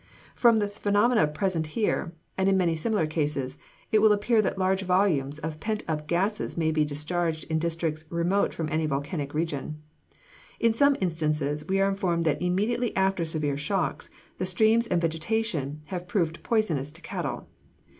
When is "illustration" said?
6.11-6.15